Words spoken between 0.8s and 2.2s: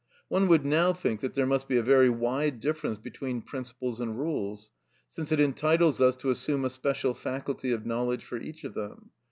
think that there must be a very